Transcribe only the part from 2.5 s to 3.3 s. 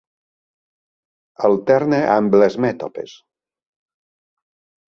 mètopes.